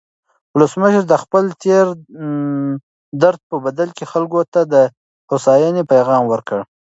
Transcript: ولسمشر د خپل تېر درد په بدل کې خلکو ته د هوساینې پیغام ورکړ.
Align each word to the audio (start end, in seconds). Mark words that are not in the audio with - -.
ولسمشر 0.55 1.03
د 1.09 1.13
خپل 1.23 1.43
تېر 1.63 1.85
درد 3.21 3.39
په 3.49 3.55
بدل 3.65 3.89
کې 3.97 4.05
خلکو 4.11 4.39
ته 4.53 4.61
د 4.73 4.75
هوساینې 5.29 5.83
پیغام 5.91 6.23
ورکړ. 6.27 6.59